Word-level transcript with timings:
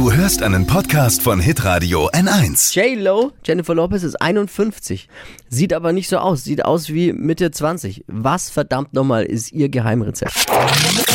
Du 0.00 0.10
hörst 0.10 0.42
einen 0.42 0.66
Podcast 0.66 1.20
von 1.20 1.40
Hitradio 1.40 2.08
N1. 2.08 2.74
J-Lo, 2.74 3.32
Jennifer 3.44 3.74
Lopez 3.74 4.02
ist 4.02 4.14
51, 4.14 5.10
sieht 5.50 5.74
aber 5.74 5.92
nicht 5.92 6.08
so 6.08 6.16
aus, 6.16 6.42
sieht 6.42 6.64
aus 6.64 6.88
wie 6.88 7.12
Mitte 7.12 7.50
20. 7.50 8.06
Was 8.06 8.48
verdammt 8.48 8.94
nochmal 8.94 9.24
ist 9.24 9.52
ihr 9.52 9.68
Geheimrezept? 9.68 10.32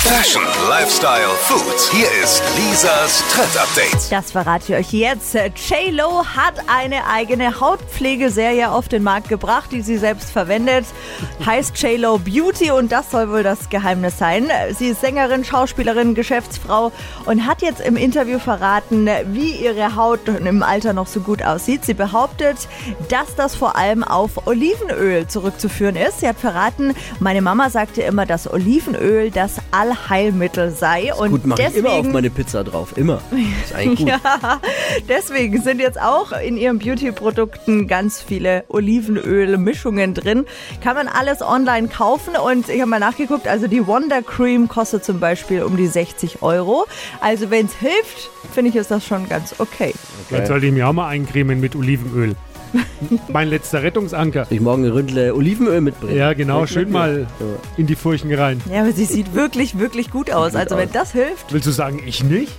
Fashion, 0.06 0.44
Lifestyle, 0.70 1.30
Food. 1.46 1.82
Hier 1.92 2.06
ist 2.24 2.44
Lisas 2.58 3.24
Trend 3.32 3.58
Update. 3.58 4.12
Das 4.12 4.32
verrate 4.32 4.66
ich 4.72 4.80
euch 4.80 4.94
jetzt. 4.94 5.34
J-Lo 5.34 6.24
hat 6.24 6.54
eine 6.68 7.08
eigene 7.08 7.60
Hautpflegeserie 7.60 8.70
auf 8.70 8.88
den 8.88 9.02
Markt 9.02 9.30
gebracht, 9.30 9.72
die 9.72 9.82
sie 9.82 9.98
selbst 9.98 10.30
verwendet. 10.30 10.86
Heißt 11.44 11.76
J-Lo 11.82 12.20
Beauty 12.20 12.70
und 12.70 12.92
das 12.92 13.10
soll 13.10 13.32
wohl 13.32 13.42
das 13.42 13.70
Geheimnis 13.70 14.20
sein. 14.20 14.48
Sie 14.78 14.90
ist 14.90 15.02
Sängerin, 15.02 15.44
Schauspielerin, 15.44 16.14
Geschäftsfrau 16.14 16.92
und 17.26 17.48
hat 17.48 17.64
jetzt 17.64 17.82
im 17.82 17.98
Interview 17.98 18.38
verraten, 18.38 18.75
wie 18.90 19.52
ihre 19.52 19.96
Haut 19.96 20.28
im 20.28 20.64
Alter 20.64 20.94
noch 20.94 21.08
so 21.08 21.20
gut 21.20 21.44
aussieht. 21.44 21.86
Sie 21.86 21.94
behauptet, 21.94 22.58
dass 23.10 23.36
das 23.36 23.56
vor 23.56 23.76
allem 23.76 24.04
auf 24.04 24.48
Olivenöl 24.48 25.28
zurückzuführen 25.28 25.96
ist. 25.96 26.20
Sie 26.22 26.28
hat 26.28 26.38
verraten, 26.38 26.94
meine 27.20 27.42
Mama 27.42 27.70
sagte 27.70 28.02
immer, 28.02 28.26
dass 28.26 28.52
Olivenöl 28.52 29.32
das 29.32 29.58
Allheilmittel 29.72 30.72
sei. 30.72 31.14
Und 31.14 31.32
Gut, 31.32 31.46
mache 31.46 31.62
ich 31.62 31.68
deswegen, 31.68 31.86
immer 31.86 31.96
auf 31.96 32.08
meine 32.08 32.30
Pizza 32.30 32.64
drauf. 32.64 32.98
Immer. 32.98 33.22
Ist 33.64 33.76
eigentlich 33.76 34.00
gut. 34.00 34.08
Ja, 34.10 34.60
deswegen 35.08 35.62
sind 35.62 35.80
jetzt 35.80 36.00
auch 36.00 36.32
in 36.32 36.58
ihren 36.58 36.80
Beauty-Produkten 36.80 37.88
ganz 37.88 38.22
viele 38.22 38.64
Olivenöl-Mischungen 38.70 40.14
drin. 40.14 40.46
Kann 40.84 40.96
man 40.96 41.08
alles 41.08 41.42
online 41.42 41.88
kaufen 41.88 42.36
und 42.36 42.70
ich 42.70 42.82
habe 42.82 42.90
mal 42.90 43.00
nachgeguckt, 43.00 43.48
also 43.48 43.68
die 43.68 43.86
Wonder 43.88 44.22
Cream 44.22 44.68
kostet 44.68 45.04
zum 45.06 45.20
Beispiel 45.20 45.64
um 45.64 45.78
die 45.78 45.88
60 45.88 46.42
Euro. 46.42 46.86
Also 47.22 47.50
wenn 47.50 47.66
es 47.66 47.76
hilft, 47.76 48.30
finde 48.54 48.65
ich, 48.70 48.76
ist 48.76 48.92
das 48.92 49.06
schon 49.06 49.28
ganz 49.30 49.56
okay. 49.60 49.94
Jetzt 50.30 50.48
sollte 50.48 50.66
ich 50.66 50.74
mich 50.74 50.84
auch 50.84 50.94
mal 50.94 51.08
eincremen 51.08 51.60
mit 51.60 51.76
Olivenöl. 51.76 52.36
mein 53.32 53.50
letzter 53.50 53.84
Rettungsanker. 53.84 54.46
Soll 54.46 54.56
ich 54.56 54.62
morgen 54.62 54.84
eine 54.84 54.94
Ründle 54.94 55.36
Olivenöl 55.36 55.82
mitbringen? 55.82 56.18
Ja, 56.18 56.34
genau, 56.34 56.66
schön 56.66 56.84
mit 56.86 56.92
mal 56.92 57.28
mir. 57.40 57.58
in 57.78 57.88
die 57.88 57.96
Furchen 57.96 58.34
rein. 58.34 58.62
Ja, 58.72 58.82
aber 58.82 58.92
sie 58.92 59.06
sieht 59.06 59.34
wirklich, 59.34 59.80
wirklich 59.80 60.12
gut 60.12 60.32
aus. 60.32 60.56
Also 60.56 60.78
wenn 60.78 60.90
aus. 60.90 60.94
das 60.94 61.12
hilft, 61.12 61.54
Willst 61.54 61.68
du 61.68 61.72
sagen, 61.72 62.02
ich 62.06 62.24
nicht? 62.24 62.52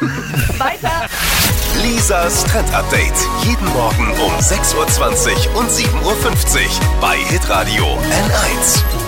weiter. 0.58 1.06
Lisas 1.82 2.44
Trend 2.44 2.72
Update. 2.72 3.12
Jeden 3.44 3.66
Morgen 3.72 4.08
um 4.24 4.32
6.20 4.38 4.74
Uhr 4.76 5.60
und 5.60 5.68
7.50 5.70 6.04
Uhr 6.04 7.00
bei 7.00 7.16
Hitradio 7.16 7.84
N1. 7.84 9.07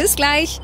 Bis 0.01 0.15
gleich. 0.15 0.59